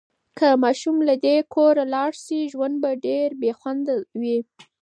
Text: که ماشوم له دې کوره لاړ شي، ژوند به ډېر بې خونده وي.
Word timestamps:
که 0.37 0.47
ماشوم 0.63 0.97
له 1.07 1.15
دې 1.25 1.35
کوره 1.53 1.83
لاړ 1.93 2.11
شي، 2.23 2.39
ژوند 2.53 2.75
به 2.83 2.91
ډېر 3.05 3.27
بې 3.41 3.51
خونده 3.59 3.95
وي. 4.21 4.37